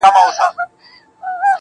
[0.01, 0.71] په موږ کي بند
[1.39, 1.47] دی.